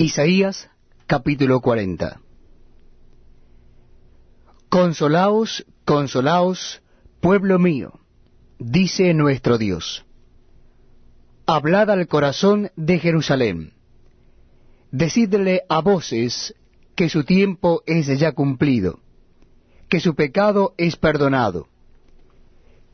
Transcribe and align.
Isaías 0.00 0.70
capítulo 1.08 1.60
40 1.60 2.20
Consolaos, 4.68 5.66
consolaos, 5.84 6.80
pueblo 7.20 7.58
mío, 7.58 7.98
dice 8.60 9.12
nuestro 9.12 9.58
Dios. 9.58 10.04
Hablad 11.46 11.90
al 11.90 12.06
corazón 12.06 12.70
de 12.76 13.00
Jerusalén. 13.00 13.72
Decidle 14.92 15.62
a 15.68 15.80
voces 15.80 16.54
que 16.94 17.08
su 17.08 17.24
tiempo 17.24 17.82
es 17.84 18.06
ya 18.20 18.30
cumplido, 18.30 19.00
que 19.88 19.98
su 19.98 20.14
pecado 20.14 20.74
es 20.78 20.94
perdonado, 20.94 21.66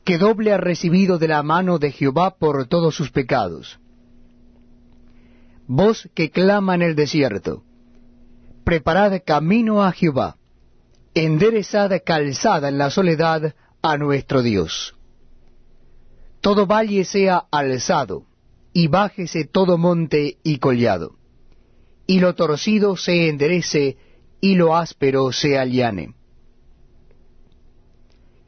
que 0.03 0.17
doble 0.17 0.53
ha 0.53 0.57
recibido 0.57 1.19
de 1.19 1.27
la 1.27 1.43
mano 1.43 1.77
de 1.77 1.91
Jehová 1.91 2.39
por 2.39 2.65
todos 2.65 2.95
sus 2.95 3.11
pecados 3.11 3.77
voz 5.67 6.09
que 6.13 6.31
clama 6.31 6.75
en 6.75 6.81
el 6.81 6.95
desierto. 6.95 7.63
Preparad 8.63 9.21
camino 9.25 9.83
a 9.83 9.91
Jehová, 9.91 10.37
enderezad 11.13 11.91
calzada 12.05 12.69
en 12.69 12.77
la 12.77 12.89
soledad 12.89 13.53
a 13.81 13.97
nuestro 13.97 14.41
Dios. 14.41 14.95
Todo 16.41 16.65
valle 16.65 17.05
sea 17.05 17.45
alzado, 17.51 18.25
y 18.73 18.87
bájese 18.87 19.45
todo 19.45 19.77
monte 19.77 20.37
y 20.43 20.57
collado, 20.57 21.15
y 22.07 22.19
lo 22.19 22.35
torcido 22.35 22.97
se 22.97 23.29
enderece, 23.29 23.97
y 24.41 24.55
lo 24.55 24.75
áspero 24.75 25.31
se 25.31 25.57
allane. 25.57 26.13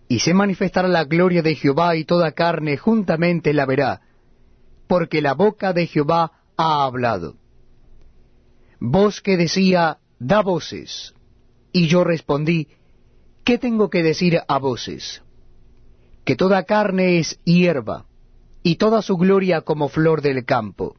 Y 0.10 0.20
se 0.20 0.34
manifestará 0.34 0.88
la 0.88 1.06
gloria 1.06 1.42
de 1.42 1.56
Jehová, 1.56 1.96
y 1.96 2.06
toda 2.06 2.32
carne 2.34 2.78
juntamente 2.78 3.54
la 3.54 3.66
verá, 3.66 4.02
porque 4.88 5.22
la 5.22 5.34
boca 5.34 5.74
de 5.74 5.88
Jehová 5.88 6.32
ha 6.58 6.84
hablado. 6.84 7.38
Voz 8.80 9.22
que 9.22 9.38
decía, 9.38 10.00
da 10.20 10.42
voces. 10.42 11.14
Y 11.72 11.88
yo 11.88 12.04
respondí, 12.04 12.68
¿qué 13.44 13.58
tengo 13.58 13.90
que 13.90 14.04
decir 14.04 14.42
a 14.48 14.58
voces? 14.58 15.22
Que 16.26 16.36
toda 16.36 16.64
carne 16.64 17.20
es 17.20 17.40
hierba, 17.46 18.06
y 18.64 18.76
toda 18.76 19.02
su 19.02 19.16
gloria 19.16 19.62
como 19.62 19.88
flor 19.88 20.22
del 20.22 20.44
campo. 20.44 20.96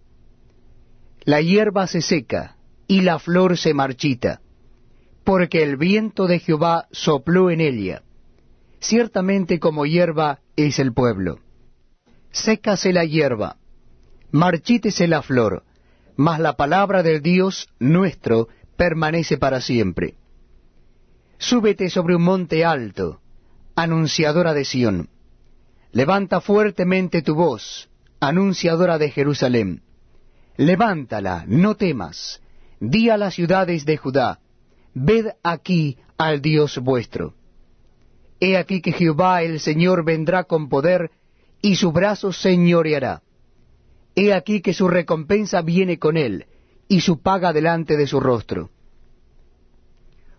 La 1.25 1.43
hierba 1.43 1.87
se 1.87 2.01
seca, 2.01 2.57
y 2.87 3.03
la 3.03 3.19
flor 3.19 3.59
se 3.59 3.75
marchita, 3.75 4.41
porque 5.25 5.63
el 5.63 5.77
viento 5.77 6.27
de 6.27 6.39
Jehová 6.39 6.89
sopló 6.91 7.51
en 7.51 7.61
ella. 7.61 8.03
Ciertamente 8.81 9.59
como 9.59 9.85
hierba 9.85 10.41
es 10.57 10.79
el 10.79 10.95
pueblo. 10.95 11.41
Sécase 12.31 12.93
la 12.93 13.05
hierba, 13.05 13.58
marchítese 14.31 15.07
la 15.07 15.23
flor, 15.23 15.65
mas 16.17 16.41
la 16.41 16.55
palabra 16.55 17.03
del 17.03 17.23
Dios 17.23 17.69
nuestro 17.79 18.49
permanece 18.77 19.39
para 19.39 19.61
siempre. 19.61 20.15
Súbete 21.39 21.91
sobre 21.91 22.17
un 22.17 22.23
monte 22.23 22.65
alto, 22.65 23.21
anunciadora 23.77 24.55
de 24.55 24.65
Sión. 24.65 25.09
Levanta 25.93 26.41
fuertemente 26.41 27.23
tu 27.23 27.35
voz, 27.35 27.89
anunciadora 28.21 28.99
de 28.99 29.11
Jerusalén. 29.11 29.83
Levántala, 30.57 31.45
no 31.47 31.77
temas. 31.77 32.43
Di 32.81 33.11
a 33.11 33.17
las 33.17 33.35
ciudades 33.35 33.85
de 33.85 33.97
Judá, 33.97 34.41
ved 34.95 35.27
aquí 35.43 35.99
al 36.17 36.41
Dios 36.41 36.79
vuestro. 36.79 37.35
He 38.41 38.57
aquí 38.57 38.81
que 38.81 38.93
Jehová 38.93 39.43
el 39.43 39.61
Señor 39.61 40.05
vendrá 40.05 40.45
con 40.45 40.69
poder, 40.69 41.11
y 41.61 41.77
su 41.77 41.91
brazo 41.91 42.33
señoreará. 42.33 43.23
He 44.21 44.35
aquí 44.35 44.63
que 44.63 44.75
su 44.75 44.89
recompensa 44.89 45.63
viene 45.63 46.01
con 46.01 46.17
él, 46.17 46.47
y 46.89 47.03
su 47.03 47.23
paga 47.23 47.53
delante 47.53 47.97
de 47.97 48.09
su 48.09 48.19
rostro. 48.19 48.71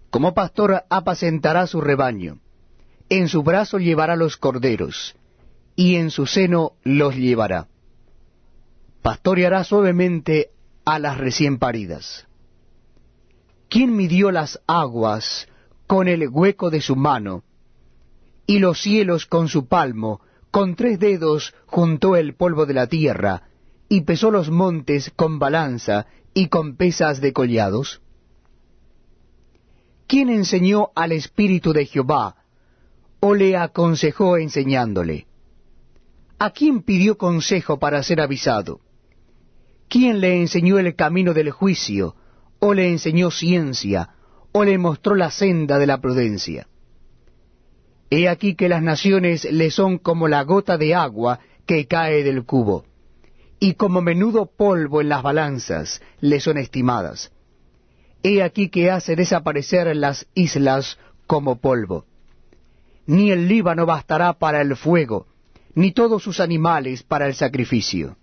Como 0.09 0.33
pastor 0.33 0.83
apacentará 0.89 1.66
su 1.66 1.80
rebaño, 1.80 2.41
en 3.08 3.30
su 3.30 3.41
brazo 3.41 3.77
llevará 3.77 4.17
los 4.17 4.36
corderos, 4.36 5.15
y 5.77 5.95
en 5.95 6.11
su 6.11 6.26
seno 6.26 6.73
los 6.83 7.15
llevará. 7.15 7.70
Pastoreará 9.02 9.64
suavemente 9.64 10.49
a 10.83 10.99
las 10.99 11.17
recién 11.17 11.58
paridas. 11.58 12.27
¿Quién 13.70 13.95
midió 13.95 14.30
las 14.32 14.59
aguas 14.67 15.48
con 15.87 16.09
el 16.09 16.27
hueco 16.27 16.70
de 16.70 16.82
su 16.82 16.98
mano, 16.98 17.45
y 18.45 18.59
los 18.59 18.82
cielos 18.82 19.26
con 19.26 19.48
su 19.48 19.70
palmo, 19.70 20.20
con 20.52 20.76
tres 20.76 20.99
dedos 20.99 21.53
juntó 21.65 22.17
el 22.17 22.36
polvo 22.36 22.65
de 22.65 22.73
la 22.73 22.87
tierra, 22.87 23.43
y 23.89 24.02
pesó 24.02 24.30
los 24.30 24.52
montes 24.52 25.11
con 25.16 25.39
balanza 25.39 26.05
y 26.36 26.48
con 26.48 26.77
pesas 26.77 27.20
de 27.20 27.33
collados? 27.33 28.02
¿Quién 30.08 30.30
enseñó 30.30 30.92
al 30.95 31.11
Espíritu 31.11 31.73
de 31.73 31.86
Jehová 31.86 32.36
o 33.20 33.33
le 33.33 33.58
aconsejó 33.58 34.38
enseñándole? 34.38 35.26
¿A 36.38 36.52
quién 36.52 36.83
pidió 36.83 37.17
consejo 37.17 37.80
para 37.80 38.02
ser 38.04 38.22
avisado? 38.22 38.80
¿Quién 39.89 40.21
le 40.21 40.39
enseñó 40.39 40.77
el 40.77 40.95
camino 40.95 41.33
del 41.33 41.50
juicio, 41.50 42.16
o 42.60 42.73
le 42.73 42.89
enseñó 42.89 43.32
ciencia, 43.32 44.10
o 44.52 44.64
le 44.64 44.77
mostró 44.77 45.16
la 45.16 45.32
senda 45.32 45.80
de 45.80 45.88
la 45.88 46.00
prudencia? 46.00 46.67
He 48.11 48.30
aquí 48.30 48.56
que 48.56 48.70
las 48.70 48.83
naciones 48.83 49.52
le 49.52 49.71
son 49.71 49.98
como 49.98 50.27
la 50.27 50.44
gota 50.44 50.77
de 50.77 50.95
agua 50.95 51.39
que 51.66 51.88
cae 51.88 52.23
del 52.23 52.45
cubo 52.45 52.86
y 53.59 53.73
como 53.73 54.02
menudo 54.02 54.45
polvo 54.45 55.02
en 55.02 55.09
las 55.09 55.21
balanzas 55.21 56.02
le 56.21 56.39
son 56.39 56.58
estimadas. 56.58 57.31
He 58.23 58.42
aquí 58.42 58.70
que 58.70 58.89
hace 58.89 59.15
desaparecer 59.15 59.93
las 59.95 60.27
islas 60.33 60.97
como 61.27 61.59
polvo. 61.59 62.05
Ni 63.05 63.31
el 63.31 63.47
Líbano 63.47 63.86
bastará 63.86 64.33
para 64.33 64.61
el 64.61 64.75
fuego, 64.75 65.27
ni 65.75 65.92
todos 65.92 66.23
sus 66.23 66.39
animales 66.39 67.03
para 67.03 67.27
el 67.27 67.36
sacrificio. 67.36 68.17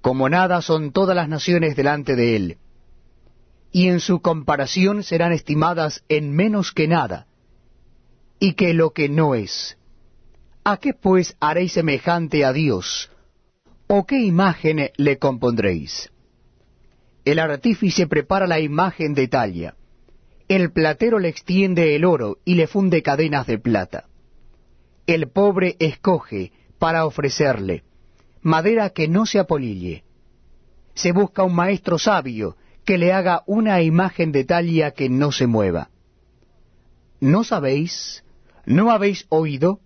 Como 0.00 0.28
nada 0.28 0.62
son 0.62 0.92
todas 0.92 1.14
las 1.14 1.28
naciones 1.28 1.76
delante 1.76 2.16
de 2.16 2.36
él, 2.36 2.58
y 3.72 3.88
en 3.88 4.00
su 4.00 4.20
comparación 4.20 5.02
serán 5.02 5.32
estimadas 5.32 6.02
en 6.08 6.34
menos 6.34 6.72
que 6.72 6.88
nada, 6.88 7.26
y 8.38 8.54
que 8.54 8.74
lo 8.74 8.90
que 8.90 9.08
no 9.08 9.34
es 9.34 9.76
¿A 10.62 10.76
qué 10.76 10.92
pues 10.92 11.36
haréis 11.40 11.72
semejante 11.72 12.44
a 12.44 12.52
Dios? 12.52 13.10
¿O 13.86 14.06
qué 14.06 14.20
imagen 14.20 14.90
le 14.96 15.18
compondréis? 15.18 16.10
El 17.24 17.38
artífice 17.38 18.06
prepara 18.06 18.46
la 18.46 18.60
imagen 18.60 19.14
de 19.14 19.28
talla. 19.28 19.74
El 20.48 20.72
platero 20.72 21.18
le 21.18 21.28
extiende 21.28 21.96
el 21.96 22.04
oro 22.04 22.38
y 22.44 22.54
le 22.54 22.66
funde 22.66 23.02
cadenas 23.02 23.46
de 23.46 23.58
plata. 23.58 24.04
El 25.06 25.28
pobre 25.28 25.76
escoge 25.78 26.52
para 26.78 27.06
ofrecerle 27.06 27.84
madera 28.42 28.90
que 28.90 29.08
no 29.08 29.26
se 29.26 29.38
apolille. 29.38 30.04
Se 30.94 31.12
busca 31.12 31.42
un 31.42 31.54
maestro 31.54 31.98
sabio 31.98 32.56
que 32.84 32.98
le 32.98 33.12
haga 33.12 33.42
una 33.46 33.82
imagen 33.82 34.32
de 34.32 34.44
talla 34.44 34.92
que 34.92 35.08
no 35.08 35.32
se 35.32 35.46
mueva. 35.46 35.90
¿No 37.20 37.44
sabéis? 37.44 38.24
¿No 38.64 38.90
habéis 38.90 39.26
oído? 39.28 39.80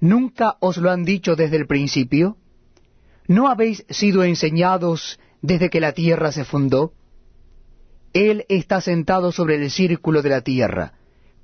¿Nunca 0.00 0.56
os 0.60 0.78
lo 0.78 0.90
han 0.90 1.04
dicho 1.04 1.36
desde 1.36 1.56
el 1.56 1.66
principio? 1.66 2.38
¿No 3.28 3.48
habéis 3.48 3.84
sido 3.90 4.24
enseñados 4.24 5.20
desde 5.42 5.68
que 5.68 5.80
la 5.80 5.92
tierra 5.92 6.32
se 6.32 6.44
fundó? 6.44 6.94
Él 8.14 8.46
está 8.48 8.80
sentado 8.80 9.30
sobre 9.30 9.56
el 9.56 9.70
círculo 9.70 10.22
de 10.22 10.30
la 10.30 10.40
tierra, 10.40 10.94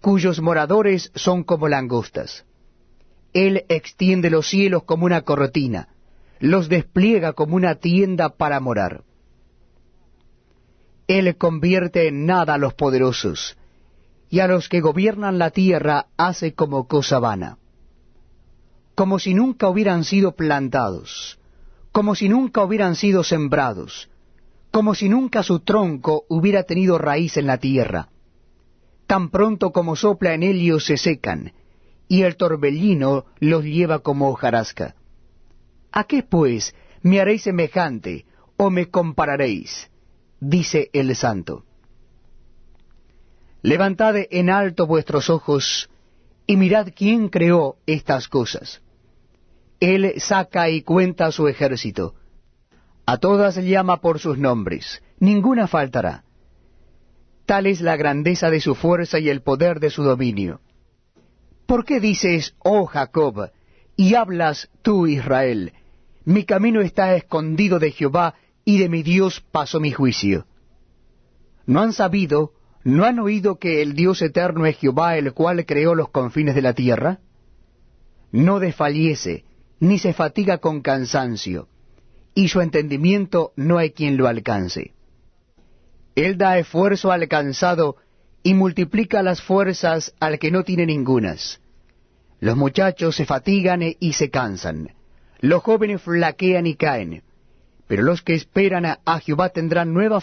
cuyos 0.00 0.40
moradores 0.40 1.12
son 1.14 1.44
como 1.44 1.68
langostas. 1.68 2.46
Él 3.34 3.66
extiende 3.68 4.30
los 4.30 4.48
cielos 4.48 4.84
como 4.84 5.04
una 5.04 5.20
cortina, 5.20 5.88
los 6.40 6.70
despliega 6.70 7.34
como 7.34 7.56
una 7.56 7.74
tienda 7.74 8.30
para 8.30 8.58
morar. 8.58 9.04
Él 11.08 11.36
convierte 11.36 12.08
en 12.08 12.24
nada 12.24 12.54
a 12.54 12.58
los 12.58 12.72
poderosos, 12.72 13.58
y 14.30 14.40
a 14.40 14.48
los 14.48 14.70
que 14.70 14.80
gobiernan 14.80 15.38
la 15.38 15.50
tierra 15.50 16.06
hace 16.16 16.54
como 16.54 16.88
cosa 16.88 17.18
vana 17.18 17.58
como 18.96 19.18
si 19.18 19.34
nunca 19.34 19.68
hubieran 19.68 20.04
sido 20.04 20.34
plantados, 20.34 21.38
como 21.92 22.14
si 22.14 22.30
nunca 22.30 22.64
hubieran 22.64 22.96
sido 22.96 23.22
sembrados, 23.24 24.08
como 24.70 24.94
si 24.94 25.10
nunca 25.10 25.42
su 25.42 25.60
tronco 25.60 26.24
hubiera 26.30 26.62
tenido 26.62 26.96
raíz 26.96 27.36
en 27.36 27.46
la 27.46 27.58
tierra. 27.58 28.08
Tan 29.06 29.28
pronto 29.28 29.70
como 29.70 29.96
sopla 29.96 30.32
en 30.32 30.42
ellos 30.42 30.86
se 30.86 30.96
secan, 30.96 31.52
y 32.08 32.22
el 32.22 32.36
torbellino 32.36 33.26
los 33.38 33.64
lleva 33.64 33.98
como 33.98 34.30
hojarasca. 34.30 34.96
¿A 35.92 36.04
qué 36.04 36.22
pues 36.22 36.74
me 37.02 37.20
haréis 37.20 37.42
semejante 37.42 38.24
o 38.56 38.70
me 38.70 38.86
compararéis? 38.86 39.90
dice 40.40 40.88
el 40.94 41.14
santo. 41.14 41.64
Levantad 43.60 44.14
en 44.30 44.48
alto 44.48 44.86
vuestros 44.86 45.28
ojos 45.28 45.90
y 46.46 46.56
mirad 46.56 46.88
quién 46.96 47.28
creó 47.28 47.76
estas 47.84 48.28
cosas 48.28 48.80
él 49.80 50.14
saca 50.18 50.70
y 50.70 50.82
cuenta 50.82 51.30
su 51.32 51.48
ejército. 51.48 52.14
A 53.04 53.18
todas 53.18 53.56
llama 53.56 54.00
por 54.00 54.18
sus 54.18 54.38
nombres, 54.38 55.02
ninguna 55.18 55.66
faltará. 55.66 56.24
Tal 57.44 57.66
es 57.66 57.80
la 57.80 57.96
grandeza 57.96 58.50
de 58.50 58.60
su 58.60 58.74
fuerza 58.74 59.18
y 59.18 59.28
el 59.28 59.42
poder 59.42 59.78
de 59.78 59.90
su 59.90 60.02
dominio. 60.02 60.60
¿Por 61.66 61.84
qué 61.84 62.00
dices, 62.00 62.54
oh 62.58 62.86
Jacob, 62.86 63.50
y 63.96 64.14
hablas 64.14 64.68
tú, 64.82 65.06
Israel, 65.06 65.72
mi 66.24 66.44
camino 66.44 66.80
está 66.80 67.14
escondido 67.14 67.78
de 67.78 67.92
Jehová, 67.92 68.34
y 68.64 68.78
de 68.78 68.88
mi 68.88 69.04
Dios 69.04 69.40
paso 69.40 69.78
mi 69.78 69.92
juicio? 69.92 70.46
¿No 71.66 71.80
han 71.80 71.92
sabido, 71.92 72.52
no 72.82 73.04
han 73.04 73.20
oído 73.20 73.58
que 73.58 73.82
el 73.82 73.94
Dios 73.94 74.22
eterno 74.22 74.66
es 74.66 74.76
Jehová, 74.76 75.16
el 75.16 75.32
cual 75.32 75.64
creó 75.66 75.94
los 75.94 76.08
confines 76.08 76.54
de 76.54 76.62
la 76.62 76.72
tierra? 76.72 77.20
No 78.32 78.58
desfallece, 78.58 79.44
ni 79.80 79.98
se 79.98 80.12
fatiga 80.12 80.58
con 80.58 80.80
cansancio, 80.80 81.68
y 82.34 82.48
su 82.48 82.60
entendimiento 82.60 83.52
no 83.56 83.78
hay 83.78 83.90
quien 83.90 84.16
lo 84.16 84.28
alcance. 84.28 84.92
Él 86.14 86.38
da 86.38 86.58
esfuerzo 86.58 87.12
al 87.12 87.28
cansado 87.28 87.96
y 88.42 88.54
multiplica 88.54 89.22
las 89.22 89.42
fuerzas 89.42 90.14
al 90.20 90.38
que 90.38 90.50
no 90.50 90.62
tiene 90.62 90.86
ningunas. 90.86 91.60
Los 92.40 92.56
muchachos 92.56 93.16
se 93.16 93.26
fatigan 93.26 93.82
y 93.82 94.12
se 94.12 94.30
cansan, 94.30 94.94
los 95.40 95.62
jóvenes 95.62 96.02
flaquean 96.02 96.66
y 96.66 96.74
caen, 96.74 97.22
pero 97.86 98.02
los 98.02 98.22
que 98.22 98.34
esperan 98.34 98.84
a 98.86 99.20
Jehová 99.20 99.50
tendrán 99.50 99.92
nueva 99.92 100.14